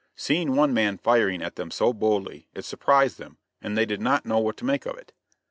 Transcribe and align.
Seeing 0.15 0.55
one 0.55 0.73
man 0.73 0.97
firing 0.97 1.43
at 1.43 1.57
them 1.57 1.69
so 1.69 1.93
boldly, 1.93 2.47
it 2.55 2.65
surprised 2.65 3.19
them, 3.19 3.37
and 3.61 3.77
they 3.77 3.85
did 3.85 4.01
not 4.01 4.25
know 4.25 4.39
what 4.39 4.57
to 4.57 4.65
make 4.65 4.87
of 4.87 4.97
it. 4.97 5.13